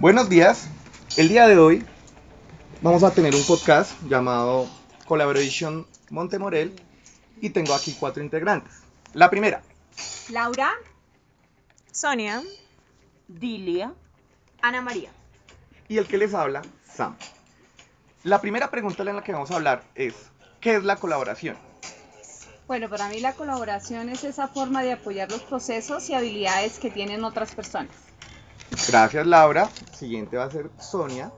Buenos 0.00 0.30
días. 0.30 0.66
El 1.18 1.28
día 1.28 1.46
de 1.46 1.58
hoy 1.58 1.84
vamos 2.80 3.02
a 3.02 3.10
tener 3.10 3.34
un 3.34 3.44
podcast 3.44 3.92
llamado 4.08 4.66
Collaboration 5.06 5.86
Montemorel 6.08 6.74
y 7.42 7.50
tengo 7.50 7.74
aquí 7.74 7.94
cuatro 8.00 8.22
integrantes. 8.22 8.72
La 9.12 9.28
primera, 9.28 9.60
Laura, 10.30 10.70
Sonia. 11.92 12.42
Dilia. 13.28 13.92
Ana 14.62 14.80
María. 14.80 15.10
y 15.86 15.98
el 15.98 16.06
que 16.06 16.16
les 16.16 16.32
habla, 16.32 16.62
Sam. 16.90 17.14
La 18.24 18.40
primera 18.40 18.70
pregunta 18.70 19.02
en 19.02 19.16
la 19.16 19.22
que 19.22 19.32
vamos 19.32 19.50
a 19.50 19.56
hablar 19.56 19.84
es, 19.94 20.14
¿qué 20.62 20.76
es 20.76 20.84
la 20.84 20.96
colaboración? 20.96 21.56
Bueno, 22.66 22.88
para 22.88 23.08
mí 23.08 23.20
la 23.20 23.34
colaboración 23.34 24.08
es 24.08 24.24
esa 24.24 24.48
forma 24.48 24.82
de 24.82 24.92
apoyar 24.92 25.30
los 25.30 25.42
procesos 25.42 26.08
y 26.08 26.14
habilidades 26.14 26.78
que 26.78 26.90
tienen 26.90 27.22
otras 27.22 27.54
personas. 27.54 27.90
Gracias 28.88 29.26
Laura. 29.26 29.68
Siguiente 29.92 30.36
va 30.36 30.44
a 30.44 30.50
ser 30.50 30.70
Sonia. 30.78 31.32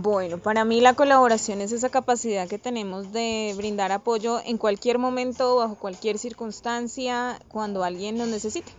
Bueno, 0.00 0.38
para 0.38 0.64
mí 0.64 0.80
la 0.80 0.94
colaboración 0.94 1.60
es 1.60 1.72
esa 1.72 1.88
capacidad 1.88 2.48
que 2.48 2.58
tenemos 2.58 3.12
de 3.12 3.54
brindar 3.56 3.92
apoyo 3.92 4.40
en 4.44 4.58
cualquier 4.58 4.98
momento, 4.98 5.56
bajo 5.56 5.76
cualquier 5.76 6.18
circunstancia, 6.18 7.38
cuando 7.48 7.84
alguien 7.84 8.18
nos 8.18 8.28
necesite. 8.28 8.72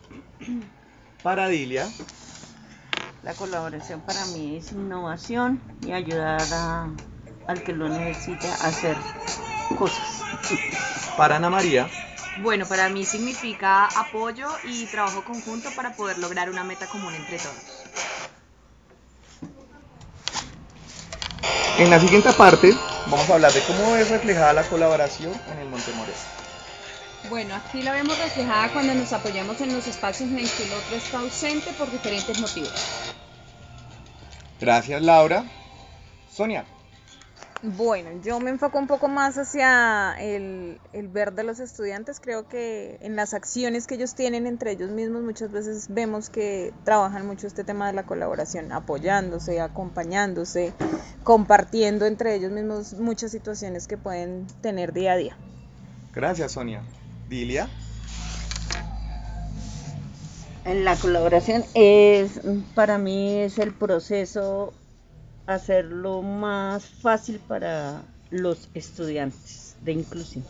Para 1.24 1.48
Dilia. 1.48 1.88
La 3.24 3.34
colaboración 3.34 4.02
para 4.02 4.26
mí 4.28 4.58
es 4.58 4.72
innovación 4.72 5.62
y 5.86 5.92
ayudar 5.92 6.42
a- 6.54 6.90
al 7.48 7.64
que 7.64 7.74
lo 7.74 7.90
necesite 7.90 8.48
a 8.48 8.68
hacer 8.68 8.96
cosas. 9.78 10.22
Para 11.18 11.38
Ana 11.38 11.50
María. 11.50 11.90
Bueno, 12.42 12.66
para 12.66 12.88
mí 12.88 13.06
significa 13.06 13.86
apoyo 13.86 14.48
y 14.64 14.86
trabajo 14.86 15.24
conjunto 15.26 15.70
para 15.76 15.94
poder 15.94 16.20
lograr 16.20 16.50
una 16.50 16.64
meta 16.64 16.88
común 16.88 17.14
entre 17.14 17.38
todos. 17.38 17.58
En 21.78 21.90
la 21.90 22.00
siguiente 22.00 22.32
parte 22.34 22.74
vamos 23.08 23.30
a 23.30 23.34
hablar 23.34 23.52
de 23.52 23.62
cómo 23.64 23.96
es 23.96 24.10
reflejada 24.10 24.54
la 24.54 24.64
colaboración 24.64 25.34
en 25.52 25.60
el 25.60 25.70
Montemorel. 25.70 26.16
Bueno, 27.30 27.56
aquí 27.56 27.82
la 27.82 27.92
vemos 27.92 28.18
reflejada 28.18 28.72
cuando 28.72 28.94
nos 28.94 29.12
apoyamos 29.12 29.60
en 29.60 29.74
los 29.74 29.86
espacios 29.88 30.30
en 30.30 30.40
el 30.40 30.50
que 30.50 30.64
el 30.64 30.74
otro 30.74 30.96
está 30.96 31.20
ausente 31.20 31.74
por 31.74 31.92
diferentes 31.92 32.40
motivos. 32.40 32.74
Gracias 34.62 35.02
Laura. 35.02 35.44
Sonia. 36.32 36.66
Bueno, 37.62 38.10
yo 38.24 38.40
me 38.40 38.52
enfoco 38.52 38.80
un 38.80 38.88
poco 38.88 39.10
más 39.10 39.38
hacia 39.38 40.16
el, 40.18 40.80
el 40.94 41.08
ver 41.10 41.34
de 41.34 41.44
los 41.44 41.60
estudiantes. 41.60 42.22
Creo 42.22 42.48
que 42.48 42.98
en 43.02 43.18
las 43.18 43.34
acciones 43.34 43.86
que 43.86 43.96
ellos 43.96 44.16
tienen 44.16 44.48
entre 44.48 44.72
ellos 44.72 44.92
mismos 44.92 45.24
muchas 45.24 45.52
veces 45.52 45.88
vemos 45.90 46.30
que 46.30 46.74
trabajan 46.86 47.28
mucho 47.28 47.48
este 47.48 47.66
tema 47.66 47.88
de 47.88 47.94
la 47.94 48.04
colaboración, 48.04 48.72
apoyándose, 48.72 49.60
acompañándose, 49.60 50.74
compartiendo 51.24 52.06
entre 52.06 52.36
ellos 52.36 52.52
mismos 52.52 52.94
muchas 52.94 53.32
situaciones 53.32 53.88
que 53.88 53.98
pueden 53.98 54.48
tener 54.62 54.94
día 54.94 55.14
a 55.14 55.18
día. 55.18 55.38
Gracias 56.14 56.54
Sonia. 56.54 56.82
Dilia. 57.28 57.70
En 60.64 60.86
la 60.86 60.96
colaboración 60.96 61.66
es, 61.74 62.40
para 62.74 62.98
mí 62.98 63.40
es 63.40 63.58
el 63.58 63.74
proceso 63.74 64.74
hacerlo 65.50 66.22
más 66.22 66.86
fácil 66.86 67.40
para 67.40 68.04
los 68.30 68.70
estudiantes 68.76 69.76
de 69.82 69.94
inclusión. 69.94 70.46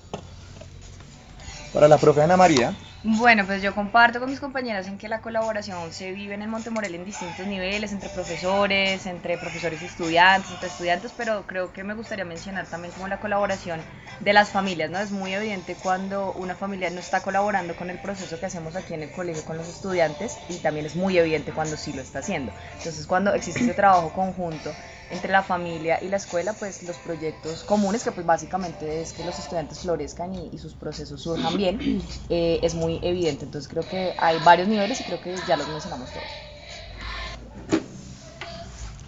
Para 1.74 1.88
la 1.88 1.98
profe 1.98 2.22
Ana 2.22 2.36
María. 2.36 2.76
Bueno, 3.02 3.46
pues 3.46 3.62
yo 3.62 3.74
comparto 3.74 4.20
con 4.20 4.30
mis 4.30 4.42
compañeras 4.42 4.88
en 4.88 4.98
que 4.98 5.08
la 5.08 5.22
colaboración 5.22 5.94
se 5.94 6.12
vive 6.12 6.34
en 6.34 6.42
el 6.42 6.50
Montemorel 6.50 6.96
en 6.96 7.06
distintos 7.06 7.48
niveles, 7.48 7.94
entre 7.94 8.10
profesores, 8.10 9.06
entre 9.06 9.38
profesores 9.38 9.82
y 9.82 9.86
estudiantes, 9.86 10.52
entre 10.52 10.68
estudiantes, 10.68 11.14
pero 11.14 11.48
creo 11.48 11.72
que 11.72 11.86
me 11.86 11.94
gustaría 11.94 12.26
mencionar 12.26 12.68
también 12.70 12.94
como 12.94 13.08
la 13.08 13.22
colaboración 13.22 13.86
de 14.20 14.34
las 14.34 14.52
familias, 14.52 14.90
¿no? 14.92 15.00
Es 15.00 15.12
muy 15.12 15.34
evidente 15.34 15.78
cuando 15.78 16.34
una 16.34 16.56
familia 16.58 16.90
no 16.90 17.00
está 17.00 17.22
colaborando 17.22 17.78
con 17.78 17.90
el 17.90 18.00
proceso 18.02 18.38
que 18.38 18.48
hacemos 18.48 18.76
aquí 18.76 18.94
en 18.94 19.04
el 19.04 19.12
colegio 19.12 19.46
con 19.46 19.56
los 19.58 19.70
estudiantes 19.70 20.44
y 20.48 20.60
también 20.60 20.86
es 20.86 20.96
muy 20.98 21.18
evidente 21.18 21.54
cuando 21.54 21.78
sí 21.78 21.94
lo 21.94 22.02
está 22.02 22.20
haciendo. 22.20 22.54
Entonces, 22.76 23.08
cuando 23.08 23.34
existe 23.34 23.64
ese 23.64 23.74
trabajo 23.76 24.12
conjunto 24.12 24.78
entre 25.10 25.32
la 25.32 25.44
familia 25.44 26.00
y 26.02 26.08
la 26.10 26.18
escuela, 26.18 26.54
pues 26.54 26.84
los 26.84 27.00
proyectos 27.00 27.64
comunes, 27.64 28.04
que 28.04 28.12
pues 28.12 28.26
básicamente 28.26 29.02
es 29.02 29.14
que 29.14 29.24
los 29.24 29.40
estudiantes 29.40 29.80
florezcan 29.82 30.34
y, 30.36 30.50
y 30.54 30.58
sus 30.60 30.76
procesos 30.76 31.22
surjan 31.22 31.58
bien, 31.58 31.80
eh, 32.30 32.60
es 32.64 32.76
muy 32.76 33.00
evidente. 33.04 33.46
Entonces 33.46 33.70
creo 33.70 33.88
que 33.88 34.14
hay 34.18 34.40
varios 34.40 34.68
niveles 34.68 35.00
y 35.02 35.04
creo 35.04 35.20
que 35.22 35.36
ya 35.46 35.58
los 35.58 35.68
mencionamos 35.68 36.12
todos. 36.12 36.40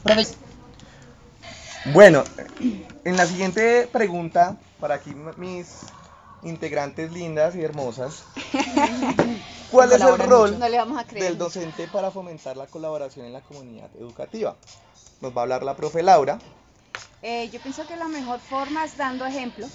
Profes- 0.04 0.38
Bueno, 1.84 2.24
en 3.04 3.18
la 3.18 3.26
siguiente 3.26 3.88
pregunta, 3.88 4.58
para 4.80 4.96
aquí 4.96 5.16
mis 5.38 5.94
integrantes 6.42 7.12
lindas 7.12 7.56
y 7.56 7.62
hermosas, 7.64 8.24
¿cuál 9.68 9.92
es 9.92 10.04
el 10.04 10.18
rol 10.20 10.58
del 11.18 11.38
docente 11.38 11.88
para 11.88 12.12
fomentar 12.12 12.58
la 12.58 12.68
colaboración 12.68 13.26
en 13.26 13.34
la 13.34 13.42
comunidad 13.42 13.90
educativa? 13.96 14.58
Nos 15.22 15.36
va 15.36 15.42
a 15.42 15.44
hablar 15.44 15.64
la 15.64 15.76
profe 15.76 16.02
Laura. 16.02 16.40
Eh, 17.22 17.50
yo 17.50 17.60
pienso 17.62 17.86
que 17.86 17.96
la 17.96 18.08
mejor 18.08 18.40
forma 18.40 18.84
es 18.84 18.98
dando 18.98 19.26
ejemplo. 19.26 19.68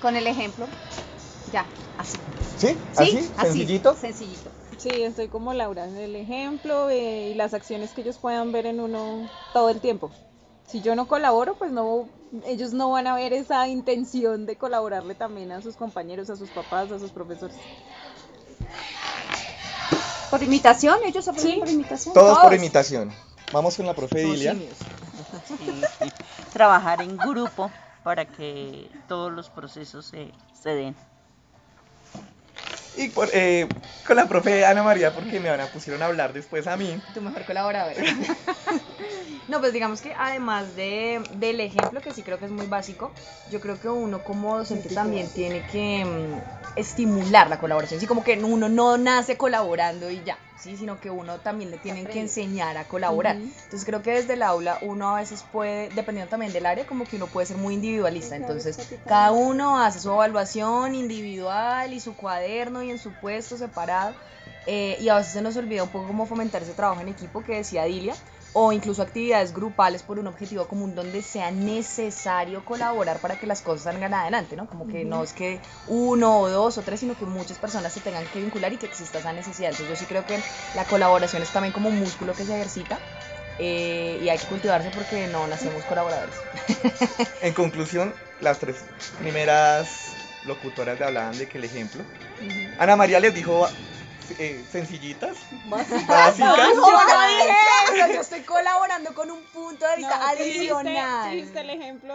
Con 0.00 0.16
el 0.16 0.26
ejemplo, 0.26 0.66
ya, 1.52 1.64
así. 1.96 2.18
¿Sí? 2.58 2.66
¿Sí? 2.68 2.76
¿Así? 2.96 3.32
Así, 3.36 3.46
¿Sencillito? 3.48 3.94
Sencillito. 3.94 4.50
Sí, 4.76 4.88
estoy 5.04 5.28
como 5.28 5.54
Laura, 5.54 5.84
en 5.84 5.96
el 5.96 6.16
ejemplo 6.16 6.90
eh, 6.90 7.30
y 7.30 7.34
las 7.34 7.54
acciones 7.54 7.92
que 7.92 8.00
ellos 8.00 8.18
puedan 8.18 8.50
ver 8.50 8.66
en 8.66 8.80
uno 8.80 9.30
todo 9.52 9.70
el 9.70 9.80
tiempo. 9.80 10.10
Si 10.66 10.80
yo 10.82 10.96
no 10.96 11.06
colaboro, 11.06 11.54
pues 11.54 11.70
no, 11.70 12.08
ellos 12.46 12.72
no 12.72 12.90
van 12.90 13.06
a 13.06 13.14
ver 13.14 13.32
esa 13.32 13.68
intención 13.68 14.44
de 14.44 14.56
colaborarle 14.56 15.14
también 15.14 15.52
a 15.52 15.62
sus 15.62 15.76
compañeros, 15.76 16.28
a 16.30 16.36
sus 16.36 16.50
papás, 16.50 16.90
a 16.90 16.98
sus 16.98 17.12
profesores. 17.12 17.56
Por 20.30 20.42
imitación, 20.42 20.98
ellos 21.04 21.28
aprenden 21.28 21.52
Sí. 21.52 21.60
por 21.60 21.68
imitación. 21.68 22.14
Todos 22.14 22.38
por 22.40 22.54
imitación. 22.54 23.12
Vamos 23.52 23.76
con 23.76 23.86
la 23.86 23.94
profe 23.94 24.18
Dilia. 24.18 24.54
Sí, 24.54 25.82
Trabajar 26.52 27.02
en 27.02 27.16
grupo 27.18 27.70
para 28.02 28.24
que 28.24 28.90
todos 29.08 29.32
los 29.32 29.48
procesos 29.50 30.06
se, 30.06 30.32
se 30.60 30.70
den. 30.70 30.94
Y 32.96 33.08
por- 33.08 33.30
eh, 33.32 33.68
con 34.06 34.16
la 34.16 34.26
profe 34.28 34.64
Ana 34.64 34.82
María, 34.82 35.14
porque 35.14 35.40
me 35.40 35.48
van 35.50 35.60
a 35.60 35.66
pusieron 35.66 36.02
a 36.02 36.06
hablar 36.06 36.32
después 36.32 36.66
a 36.66 36.76
mí. 36.76 37.00
tu 37.14 37.20
mejor 37.20 37.44
colaborador. 37.44 37.94
no, 39.48 39.60
pues 39.60 39.72
digamos 39.72 40.00
que 40.00 40.14
además 40.18 40.74
de, 40.76 41.22
del 41.36 41.60
ejemplo, 41.60 42.00
que 42.00 42.12
sí 42.12 42.22
creo 42.22 42.38
que 42.38 42.46
es 42.46 42.50
muy 42.50 42.66
básico, 42.66 43.12
yo 43.50 43.60
creo 43.60 43.78
que 43.78 43.88
uno 43.88 44.22
como 44.24 44.56
docente 44.58 44.88
también 44.90 45.28
tiene 45.32 45.62
que 45.66 46.04
mm, 46.04 46.52
estimular 46.76 47.48
la 47.50 47.58
colaboración. 47.58 47.98
Así 47.98 48.06
como 48.06 48.24
que 48.24 48.38
uno 48.42 48.68
no 48.68 48.96
nace 48.98 49.36
colaborando 49.36 50.10
y 50.10 50.22
ya, 50.22 50.38
¿sí? 50.56 50.76
sino 50.76 51.00
que 51.00 51.10
uno 51.10 51.40
también 51.40 51.70
le 51.70 51.78
tienen 51.78 52.06
que 52.06 52.20
enseñar 52.20 52.76
a 52.78 52.88
colaborar. 52.88 53.36
Ujú. 53.36 53.44
Entonces 53.64 53.84
creo 53.84 54.02
que 54.02 54.12
desde 54.12 54.34
el 54.34 54.42
aula 54.42 54.78
uno 54.82 55.10
a 55.14 55.20
veces 55.20 55.42
puede, 55.42 55.90
dependiendo 55.90 56.30
también 56.30 56.52
del 56.52 56.66
área, 56.66 56.86
como 56.86 57.04
que 57.04 57.16
uno 57.16 57.26
puede 57.26 57.46
ser 57.46 57.56
muy 57.58 57.74
individualista. 57.74 58.36
Entonces 58.36 58.76
cada 59.06 59.32
uno 59.32 59.80
hace 59.80 60.00
su 60.00 60.10
evaluación 60.10 60.94
individual 60.94 61.92
y 61.92 62.00
su 62.00 62.14
cuaderno 62.16 62.82
y 62.82 62.90
en 62.90 62.98
su 62.98 63.12
puesto 63.14 63.56
separado. 63.56 64.14
eh, 64.64 64.96
y 65.00 65.08
a 65.08 65.16
veces 65.16 65.32
se 65.32 65.42
nos 65.42 65.56
olvida 65.56 65.82
un 65.82 65.88
poco 65.90 66.06
cómo 66.06 66.24
fomentar 66.26 66.62
ese 66.62 66.72
trabajo 66.74 67.00
en 67.00 67.08
equipo 67.08 67.42
que 67.42 67.56
decía 67.56 67.84
Dilia, 67.84 68.14
o 68.52 68.72
incluso 68.72 69.02
actividades 69.02 69.54
grupales 69.54 70.02
por 70.02 70.18
un 70.18 70.26
objetivo 70.26 70.66
común 70.68 70.94
donde 70.94 71.22
sea 71.22 71.50
necesario 71.50 72.64
colaborar 72.64 73.18
para 73.20 73.38
que 73.38 73.46
las 73.46 73.62
cosas 73.62 73.84
salgan 73.84 74.12
adelante, 74.12 74.56
¿no? 74.56 74.66
Como 74.66 74.86
que 74.86 75.04
no 75.04 75.22
es 75.22 75.32
que 75.32 75.60
uno 75.88 76.40
o 76.40 76.48
dos 76.48 76.76
o 76.76 76.82
tres, 76.82 77.00
sino 77.00 77.16
que 77.16 77.24
muchas 77.24 77.58
personas 77.58 77.92
se 77.92 78.00
tengan 78.00 78.26
que 78.26 78.40
vincular 78.40 78.72
y 78.72 78.76
que 78.76 78.86
exista 78.86 79.18
esa 79.18 79.32
necesidad. 79.32 79.70
Entonces 79.70 79.88
yo 79.88 79.96
sí 79.96 80.04
creo 80.06 80.26
que 80.26 80.38
la 80.74 80.84
colaboración 80.84 81.42
es 81.42 81.50
también 81.50 81.72
como 81.72 81.88
un 81.88 81.98
músculo 81.98 82.34
que 82.34 82.44
se 82.44 82.54
ejercita 82.54 82.98
eh, 83.58 84.18
y 84.22 84.28
hay 84.28 84.38
que 84.38 84.46
cultivarse 84.46 84.90
porque 84.90 85.26
no 85.28 85.46
nacemos 85.46 85.84
colaboradores. 85.84 86.34
En 87.42 87.54
conclusión, 87.54 88.14
las 88.40 88.58
tres 88.58 88.84
primeras 89.18 90.12
locutoras 90.44 91.00
hablaban 91.00 91.36
de 91.36 91.48
que 91.48 91.58
el 91.58 91.64
ejemplo. 91.64 92.02
Ana 92.78 92.96
María 92.96 93.20
les 93.20 93.34
dijo 93.34 93.66
eh, 94.38 94.64
sencillitas, 94.70 95.36
básicas. 95.66 96.38
Yo 96.38 96.46
no 96.46 96.64
dije 96.76 97.56
eso, 97.94 98.12
yo 98.14 98.20
estoy 98.20 98.40
colaborando 98.42 99.14
con 99.14 99.30
un 99.30 99.42
punto 99.44 99.86
de 99.86 99.96
vista 99.96 100.16
No, 100.18 100.26
adicional. 100.28 101.30
dijiste 101.34 101.60
el 101.60 101.70
ejemplo 101.70 102.14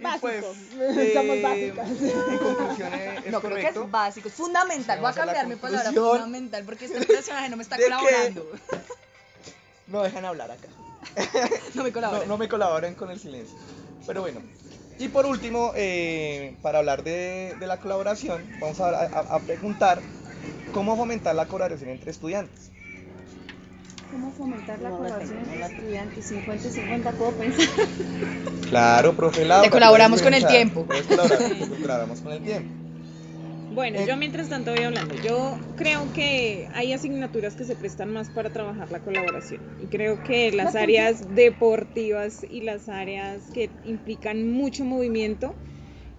básico. 0.00 0.20
pues, 0.20 0.44
Somos 1.14 1.36
eh, 1.36 1.72
básicas. 1.74 1.88
En 2.28 2.38
conclusión, 2.38 2.94
eh, 2.94 3.20
es 3.24 3.32
no, 3.32 3.40
creo 3.40 3.54
que 3.54 3.60
correcto. 3.62 3.84
es 3.84 3.90
básico, 3.90 4.28
es 4.28 4.34
fundamental. 4.34 5.00
Voy 5.00 5.10
a 5.10 5.14
cambiar 5.14 5.46
mi 5.46 5.56
palabra 5.56 5.90
fundamental 5.92 6.64
porque 6.64 6.84
este 6.86 7.04
personaje 7.04 7.48
no 7.48 7.56
me 7.56 7.62
está 7.62 7.76
colaborando. 7.76 8.46
No 9.86 10.02
dejan 10.02 10.26
hablar 10.26 10.50
acá. 10.50 10.68
No 11.72 11.82
me 11.82 11.92
colabora. 11.92 12.20
No, 12.20 12.26
no 12.26 12.36
me 12.36 12.46
colaboran 12.46 12.94
con 12.94 13.10
el 13.10 13.18
silencio. 13.18 13.56
Pero 14.06 14.20
bueno. 14.20 14.42
Y 14.98 15.08
por 15.08 15.24
último, 15.24 15.72
eh, 15.76 16.58
para 16.60 16.80
hablar 16.80 17.02
de, 17.04 17.56
de 17.58 17.66
la 17.66 17.78
colaboración, 17.78 18.44
vamos 18.60 18.80
a, 18.80 18.88
a- 18.90 19.04
a 19.36 19.38
preguntar 19.40 20.02
cómo 20.72 20.96
fomentar 20.96 21.34
la 21.34 21.46
colaboración 21.46 21.90
entre 21.90 22.10
estudiantes. 22.10 22.70
cómo 24.10 24.32
fomentar 24.32 24.80
la 24.80 24.90
colaboración 24.90 25.38
entre 25.38 25.60
estudiantes, 25.60 26.24
50 26.26 26.66
y 26.66 26.70
50, 26.70 27.12
puedo 27.12 27.32
pensar. 27.32 27.68
Claro, 28.68 29.14
profe 29.14 29.44
Laura. 29.44 29.64
Te 29.64 29.70
colaboramos 29.70 30.22
con 30.22 30.34
el 30.34 30.46
tiempo. 30.46 30.84
puedes 30.86 31.06
colaborar, 31.06 31.38
colaboramos 31.80 32.20
con 32.20 32.32
el 32.32 32.42
tiempo. 32.42 32.70
Bueno, 33.74 34.00
Eh, 34.00 34.06
yo 34.08 34.16
mientras 34.16 34.48
tanto 34.48 34.72
voy 34.72 34.82
hablando. 34.82 35.14
Yo 35.22 35.56
creo 35.76 36.12
que 36.12 36.68
hay 36.74 36.92
asignaturas 36.92 37.54
que 37.54 37.64
se 37.64 37.76
prestan 37.76 38.12
más 38.12 38.28
para 38.28 38.50
trabajar 38.50 38.90
la 38.90 38.98
colaboración. 39.00 39.60
Y 39.82 39.86
creo 39.86 40.22
que 40.24 40.50
las 40.52 40.74
áreas 40.74 41.34
deportivas 41.34 42.44
y 42.48 42.62
las 42.62 42.88
áreas 42.88 43.42
que 43.54 43.70
implican 43.84 44.50
mucho 44.50 44.84
movimiento 44.84 45.54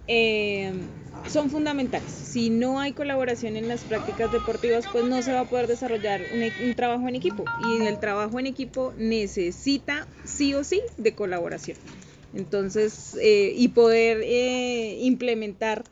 eh, 0.06 0.72
son 1.26 1.50
fundamentales. 1.50 2.10
Si 2.10 2.50
no 2.50 2.80
hay 2.80 2.92
colaboración 2.92 3.56
en 3.56 3.68
las 3.68 3.84
prácticas 3.84 4.32
deportivas, 4.32 4.86
pues 4.90 5.04
no 5.04 5.22
se 5.22 5.32
va 5.32 5.40
a 5.40 5.48
poder 5.48 5.66
desarrollar 5.66 6.20
un, 6.32 6.42
e- 6.42 6.52
un 6.62 6.74
trabajo 6.74 7.08
en 7.08 7.14
equipo. 7.14 7.44
Y 7.58 7.86
el 7.86 7.98
trabajo 8.00 8.38
en 8.40 8.46
equipo 8.46 8.92
necesita 8.96 10.08
sí 10.24 10.54
o 10.54 10.64
sí 10.64 10.80
de 10.96 11.14
colaboración. 11.14 11.76
Entonces, 12.32 13.16
eh, 13.20 13.52
y 13.56 13.68
poder 13.68 14.22
eh, 14.22 14.98
implementar 15.02 15.84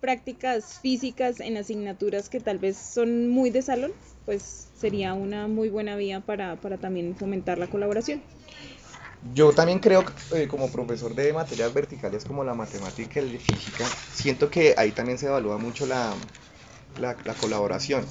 prácticas 0.00 0.74
físicas 0.80 1.40
en 1.40 1.56
asignaturas 1.56 2.28
que 2.28 2.40
tal 2.40 2.58
vez 2.58 2.76
son 2.76 3.28
muy 3.28 3.50
de 3.50 3.62
salón, 3.62 3.92
pues 4.24 4.68
sería 4.76 5.14
una 5.14 5.48
muy 5.48 5.68
buena 5.68 5.96
vía 5.96 6.20
para, 6.20 6.56
para 6.56 6.76
también 6.78 7.16
fomentar 7.16 7.58
la 7.58 7.66
colaboración. 7.66 8.22
Yo 9.32 9.54
también 9.54 9.80
creo, 9.80 10.04
eh, 10.30 10.46
como 10.48 10.70
profesor 10.70 11.14
de 11.14 11.32
materias 11.32 11.72
verticales 11.74 12.24
como 12.24 12.44
la 12.44 12.54
matemática 12.54 13.20
y 13.20 13.32
la 13.32 13.40
física, 13.40 13.98
siento 14.10 14.50
que 14.50 14.74
ahí 14.78 14.92
también 14.92 15.18
se 15.18 15.26
evalúa 15.26 15.58
mucho 15.58 15.86
la, 15.86 16.16
la, 16.96 17.20
la 17.24 17.36
colaboración. 17.36 18.10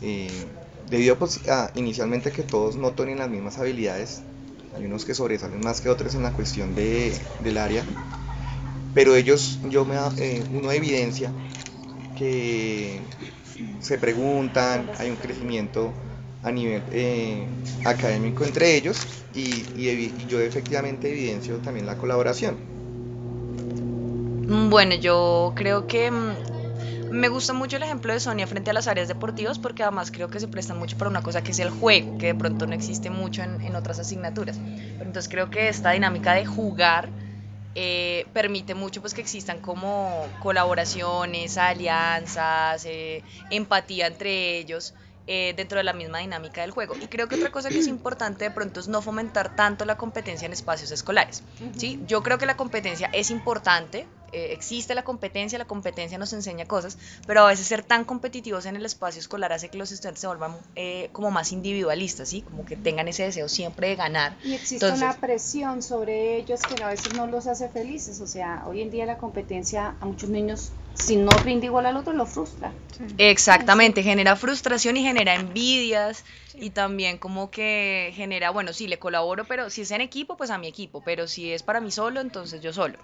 Eh, 0.00 0.48
debido 0.82 1.18
pues, 1.18 1.48
a 1.48 1.72
inicialmente 1.76 2.32
que 2.32 2.44
todos 2.44 2.76
no 2.76 2.94
tienen 2.94 3.18
las 3.18 3.30
mismas 3.30 3.58
habilidades, 3.58 4.26
hay 4.72 4.86
unos 4.86 5.04
que 5.04 5.14
sobresalen 5.14 5.62
más 5.62 5.80
que 5.80 5.90
otros 5.90 6.14
en 6.14 6.22
la 6.24 6.34
cuestión 6.34 6.74
de, 6.74 7.30
del 7.38 7.58
área, 7.58 7.90
pero 8.92 9.14
ellos, 9.16 9.60
yo 9.62 9.84
me, 9.84 9.96
eh, 10.16 10.46
uno 10.50 10.70
evidencia 10.72 11.34
que 12.14 13.08
se 13.80 13.98
preguntan, 13.98 14.92
hay 14.98 15.10
un 15.10 15.18
crecimiento 15.18 15.98
a 16.42 16.50
nivel 16.52 16.82
eh, 16.92 17.46
académico 17.84 18.44
entre 18.44 18.74
ellos 18.76 18.98
y, 19.34 19.64
y 19.74 19.88
y 19.90 20.26
yo 20.26 20.40
efectivamente 20.40 21.10
evidencio 21.10 21.60
también 21.60 21.86
la 21.86 21.96
colaboración. 21.96 22.58
Mm, 24.46 24.70
Bueno, 24.70 24.94
yo 24.94 25.52
creo 25.56 25.86
que 25.86 26.10
mm, 26.10 26.36
me 27.10 27.28
gusta 27.28 27.52
mucho 27.52 27.76
el 27.76 27.82
ejemplo 27.82 28.12
de 28.12 28.20
Sonia 28.20 28.46
frente 28.46 28.70
a 28.70 28.74
las 28.74 28.86
áreas 28.88 29.08
deportivas 29.08 29.58
porque 29.58 29.82
además 29.82 30.10
creo 30.10 30.30
que 30.30 30.40
se 30.40 30.48
prestan 30.48 30.78
mucho 30.78 30.96
para 30.96 31.10
una 31.10 31.22
cosa 31.22 31.42
que 31.42 31.52
es 31.52 31.58
el 31.58 31.70
juego, 31.70 32.16
que 32.16 32.26
de 32.28 32.34
pronto 32.34 32.66
no 32.66 32.74
existe 32.74 33.10
mucho 33.10 33.42
en, 33.42 33.60
en 33.62 33.76
otras 33.76 33.98
asignaturas. 33.98 34.62
Pero 34.96 35.08
entonces 35.08 35.28
creo 35.30 35.50
que 35.50 35.68
esta 35.68 35.92
dinámica 35.92 36.34
de 36.34 36.44
jugar 36.46 37.14
eh, 37.74 38.30
permite 38.34 38.74
mucho 38.74 39.00
pues 39.00 39.14
que 39.14 39.20
existan 39.22 39.60
como 39.60 40.36
colaboraciones, 40.38 41.56
alianzas, 41.58 42.84
eh, 42.86 43.24
empatía 43.50 44.06
entre 44.08 44.58
ellos 44.58 44.94
eh, 45.26 45.54
dentro 45.56 45.78
de 45.78 45.84
la 45.84 45.92
misma 45.92 46.18
dinámica 46.18 46.62
del 46.62 46.70
juego. 46.72 46.94
Y 47.00 47.06
creo 47.06 47.28
que 47.28 47.36
otra 47.36 47.50
cosa 47.50 47.68
que 47.68 47.78
es 47.78 47.86
importante 47.86 48.44
de 48.44 48.50
pronto 48.50 48.80
es 48.80 48.88
no 48.88 49.02
fomentar 49.02 49.54
tanto 49.54 49.84
la 49.84 49.96
competencia 49.96 50.46
en 50.46 50.52
espacios 50.52 50.90
escolares. 50.90 51.42
¿sí? 51.76 52.00
Yo 52.06 52.22
creo 52.22 52.38
que 52.38 52.46
la 52.46 52.56
competencia 52.56 53.08
es 53.12 53.30
importante, 53.30 54.06
eh, 54.32 54.52
existe 54.52 54.94
la 54.94 55.04
competencia, 55.04 55.58
la 55.58 55.64
competencia 55.64 56.18
nos 56.18 56.32
enseña 56.32 56.64
cosas, 56.66 56.98
pero 57.26 57.42
a 57.44 57.48
veces 57.48 57.66
ser 57.66 57.82
tan 57.82 58.04
competitivos 58.04 58.66
en 58.66 58.76
el 58.76 58.84
espacio 58.84 59.20
escolar 59.20 59.52
hace 59.52 59.68
que 59.68 59.78
los 59.78 59.92
estudiantes 59.92 60.20
se 60.20 60.26
vuelvan 60.26 60.56
eh, 60.76 61.10
como 61.12 61.30
más 61.30 61.52
individualistas, 61.52 62.28
¿sí? 62.30 62.42
como 62.42 62.64
que 62.64 62.76
tengan 62.76 63.08
ese 63.08 63.24
deseo 63.24 63.48
siempre 63.48 63.88
de 63.88 63.96
ganar. 63.96 64.36
Y 64.44 64.54
existe 64.54 64.86
Entonces- 64.86 65.02
una 65.02 65.14
presión 65.20 65.82
sobre 65.82 66.36
ellos 66.36 66.60
que 66.62 66.82
a 66.82 66.88
veces 66.88 67.12
no 67.14 67.26
los 67.26 67.46
hace 67.46 67.68
felices. 67.68 68.20
O 68.20 68.26
sea, 68.26 68.64
hoy 68.66 68.82
en 68.82 68.90
día 68.90 69.06
la 69.06 69.18
competencia 69.18 69.96
a 70.00 70.04
muchos 70.06 70.28
niños, 70.30 70.72
si 70.94 71.16
no 71.16 71.30
rinde 71.44 71.66
igual 71.66 71.86
al 71.86 71.96
otro, 71.96 72.12
lo 72.12 72.26
frustra. 72.26 72.72
Exactamente, 73.18 74.02
genera 74.02 74.36
frustración 74.36 74.96
y 74.96 75.02
genera 75.02 75.34
envidias 75.34 76.24
y 76.54 76.70
también 76.70 77.18
como 77.18 77.50
que 77.50 78.12
genera, 78.14 78.50
bueno, 78.50 78.72
sí, 78.72 78.86
le 78.88 78.98
colaboro, 78.98 79.44
pero 79.44 79.70
si 79.70 79.82
es 79.82 79.90
en 79.90 80.00
equipo, 80.00 80.36
pues 80.36 80.50
a 80.50 80.58
mi 80.58 80.66
equipo, 80.68 81.02
pero 81.04 81.26
si 81.26 81.52
es 81.52 81.62
para 81.62 81.80
mí 81.80 81.90
solo, 81.90 82.20
entonces 82.20 82.60
yo 82.60 82.72
solo. 82.72 82.98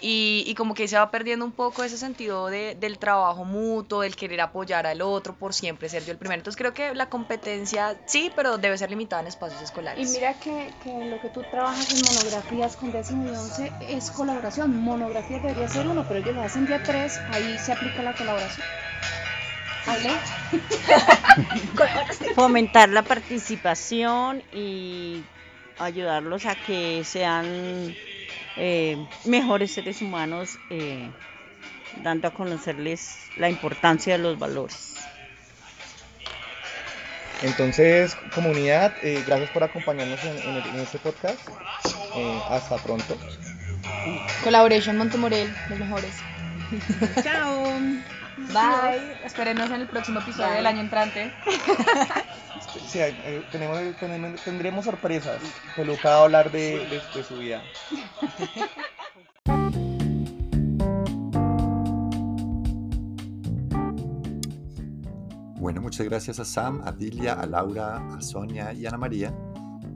Y, 0.00 0.44
y 0.46 0.54
como 0.54 0.74
que 0.74 0.88
se 0.88 0.96
va 0.98 1.10
perdiendo 1.10 1.44
un 1.44 1.52
poco 1.52 1.82
ese 1.82 1.96
sentido 1.96 2.48
de, 2.48 2.74
del 2.74 2.98
trabajo 2.98 3.44
mutuo, 3.44 4.02
del 4.02 4.14
querer 4.14 4.42
apoyar 4.42 4.86
al 4.86 5.00
otro 5.00 5.34
por 5.36 5.54
siempre 5.54 5.88
ser 5.88 6.04
yo 6.04 6.12
el 6.12 6.18
primero. 6.18 6.38
Entonces 6.40 6.58
creo 6.58 6.74
que 6.74 6.94
la 6.94 7.08
competencia 7.08 7.98
sí, 8.06 8.30
pero 8.36 8.58
debe 8.58 8.76
ser 8.76 8.90
limitada 8.90 9.22
en 9.22 9.28
espacios 9.28 9.60
Y 9.60 9.64
escolares. 9.64 10.10
mira 10.12 10.34
que, 10.38 10.74
que 10.82 11.04
lo 11.06 11.18
que 11.20 11.30
tú 11.30 11.42
trabajas 11.50 11.90
en 11.90 12.02
monografías 12.02 12.76
con 12.76 12.92
décimo 12.92 13.24
y 13.26 13.34
once 13.34 13.72
es 13.80 14.10
colaboración. 14.10 14.76
Monografía 14.76 15.38
debería 15.38 15.68
ser 15.68 15.88
uno, 15.88 16.04
pero 16.06 16.20
ellos 16.20 16.34
lo 16.34 16.42
hacen 16.42 16.66
día 16.66 16.82
tres, 16.82 17.18
ahí 17.28 17.58
se 17.58 17.72
aplica 17.72 18.02
la 18.02 18.14
colaboración. 18.14 18.66
Fomentar 22.34 22.88
la 22.90 23.06
participación 23.06 24.44
y 24.50 25.30
ayudarlos 25.78 26.46
a 26.46 26.56
que 26.56 27.02
sean 27.04 27.96
eh, 28.56 28.96
mejores 29.24 29.72
seres 29.72 30.00
humanos, 30.02 30.58
eh, 30.70 31.10
dando 32.02 32.28
a 32.28 32.30
conocerles 32.32 33.28
la 33.36 33.48
importancia 33.48 34.16
de 34.16 34.22
los 34.22 34.38
valores. 34.38 34.94
Entonces, 37.42 38.16
comunidad, 38.34 38.94
eh, 39.02 39.22
gracias 39.26 39.50
por 39.50 39.62
acompañarnos 39.62 40.22
en, 40.24 40.38
en 40.38 40.56
el- 40.56 40.66
en 40.74 40.80
este 40.80 40.98
podcast. 40.98 41.38
Eh, 42.16 42.40
hasta 42.48 42.76
pronto. 42.78 43.16
Collaboration 44.42 44.96
Montemorel, 44.96 45.54
los 45.68 45.78
mejores. 45.78 46.14
Chao. 47.22 47.64
Bye. 48.38 49.16
Espérenos 49.24 49.70
en 49.70 49.82
el 49.82 49.86
próximo 49.86 50.20
episodio 50.20 50.52
del 50.54 50.66
año 50.66 50.80
entrante. 50.80 51.30
Sí, 52.86 52.98
eh, 53.00 53.42
tenemos, 53.50 53.78
tendremos 54.44 54.84
sorpresas. 54.84 55.40
Peluca 55.74 56.08
va 56.10 56.14
a 56.16 56.22
hablar 56.24 56.50
de, 56.52 56.78
de- 56.86 57.02
de 57.14 57.22
su 57.24 57.36
vida. 57.36 57.62
Bueno, 65.58 65.80
muchas 65.80 66.06
gracias 66.06 66.38
a 66.38 66.44
Sam, 66.44 66.82
a 66.84 66.92
Dilia, 66.92 67.34
a 67.34 67.46
Laura, 67.46 67.96
a 68.14 68.20
Sonia 68.20 68.72
y 68.72 68.84
a 68.86 68.90
Ana 68.90 68.98
María, 68.98 69.34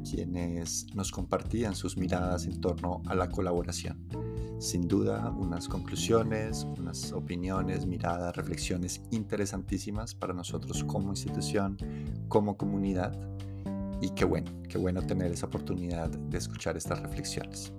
quienes 0.09 0.87
nos 0.95 1.13
compartían 1.13 1.75
sus 1.77 1.97
miradas 1.97 2.47
en 2.47 2.61
torno 2.61 3.03
a 3.07 3.15
la 3.15 3.29
colaboración. 3.29 3.99
Sin 4.61 4.87
duda, 4.87 5.31
unas 5.39 5.67
conclusiones, 5.67 6.67
unas 6.79 7.13
opiniones, 7.13 7.87
miradas, 7.87 8.37
reflexiones 8.37 9.01
interesantísimas 9.11 10.15
para 10.15 10.35
nosotros 10.35 10.85
como 10.85 11.09
institución, 11.09 11.79
como 12.29 12.59
comunidad. 12.59 13.19
Y 14.03 14.11
qué 14.11 14.27
bueno, 14.27 14.51
qué 14.69 14.77
bueno 14.77 15.01
tener 15.01 15.33
esa 15.33 15.47
oportunidad 15.47 16.11
de 16.11 16.37
escuchar 16.37 16.77
estas 16.77 17.01
reflexiones. 17.01 17.73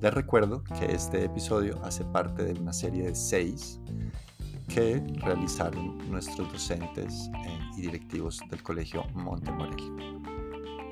Les 0.00 0.14
recuerdo 0.14 0.64
que 0.64 0.86
este 0.86 1.22
episodio 1.22 1.78
hace 1.84 2.02
parte 2.06 2.44
de 2.44 2.58
una 2.58 2.72
serie 2.72 3.04
de 3.04 3.14
seis 3.14 3.78
que 4.68 5.04
realizaron 5.18 5.98
nuestros 6.10 6.50
docentes 6.50 7.28
eh, 7.44 7.58
y 7.76 7.82
directivos 7.82 8.40
del 8.48 8.62
Colegio 8.62 9.04
Montemorel. 9.12 9.76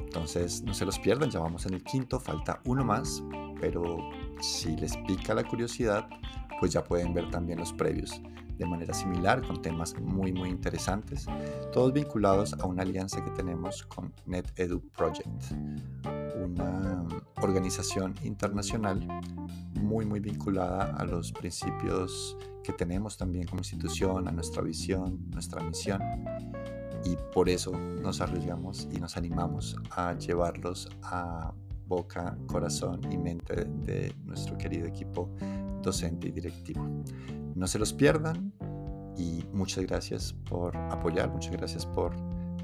Entonces, 0.04 0.62
no 0.64 0.74
se 0.74 0.84
los 0.84 0.98
pierdan, 0.98 1.30
ya 1.30 1.40
vamos 1.40 1.64
en 1.64 1.72
el 1.72 1.82
quinto, 1.82 2.20
falta 2.20 2.60
uno 2.66 2.84
más, 2.84 3.22
pero 3.58 3.96
si 4.40 4.76
les 4.76 4.96
pica 4.98 5.34
la 5.34 5.44
curiosidad, 5.44 6.08
pues 6.58 6.72
ya 6.72 6.84
pueden 6.84 7.14
ver 7.14 7.30
también 7.30 7.58
los 7.58 7.72
previos 7.72 8.20
de 8.60 8.66
manera 8.66 8.92
similar 8.92 9.40
con 9.46 9.62
temas 9.62 9.98
muy 9.98 10.34
muy 10.34 10.50
interesantes, 10.50 11.26
todos 11.72 11.94
vinculados 11.94 12.52
a 12.52 12.66
una 12.66 12.82
alianza 12.82 13.24
que 13.24 13.30
tenemos 13.30 13.84
con 13.84 14.12
NetEdu 14.26 14.82
Project, 14.90 15.52
una 16.36 17.08
organización 17.40 18.14
internacional 18.22 19.00
muy 19.80 20.04
muy 20.04 20.20
vinculada 20.20 20.94
a 20.96 21.04
los 21.06 21.32
principios 21.32 22.36
que 22.62 22.74
tenemos 22.74 23.16
también 23.16 23.46
como 23.46 23.60
institución, 23.60 24.28
a 24.28 24.30
nuestra 24.30 24.62
visión, 24.62 25.30
nuestra 25.30 25.62
misión 25.62 26.02
y 27.02 27.16
por 27.32 27.48
eso 27.48 27.72
nos 27.72 28.20
arriesgamos 28.20 28.86
y 28.92 29.00
nos 29.00 29.16
animamos 29.16 29.76
a 29.90 30.12
llevarlos 30.18 30.90
a 31.02 31.54
boca, 31.90 32.38
corazón 32.46 33.00
y 33.10 33.18
mente 33.18 33.64
de 33.64 34.14
nuestro 34.24 34.56
querido 34.56 34.86
equipo 34.86 35.28
docente 35.82 36.28
y 36.28 36.30
directivo. 36.30 36.88
No 37.56 37.66
se 37.66 37.80
los 37.80 37.92
pierdan 37.92 38.52
y 39.16 39.44
muchas 39.52 39.84
gracias 39.84 40.32
por 40.48 40.76
apoyar, 40.76 41.28
muchas 41.30 41.52
gracias 41.52 41.84
por 41.84 42.14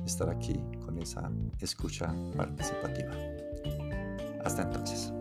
estar 0.07 0.31
aquí 0.31 0.55
con 0.85 0.97
esa 0.99 1.29
escucha 1.59 2.15
participativa. 2.37 3.13
Hasta 4.45 4.63
entonces. 4.63 5.13